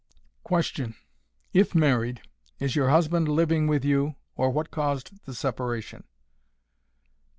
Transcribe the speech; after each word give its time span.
Question. 0.43 0.95
IF 1.53 1.75
MARRIED, 1.75 2.21
IS 2.59 2.75
YOUR 2.75 2.89
HUSBAND 2.89 3.27
LIVING 3.27 3.67
WITH 3.67 3.85
YOU, 3.85 4.15
OR 4.35 4.49
WHAT 4.49 4.71
CAUSED 4.71 5.23
THE 5.25 5.35
SEPARATION? 5.35 6.05